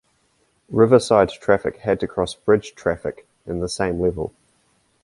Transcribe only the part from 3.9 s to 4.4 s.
level.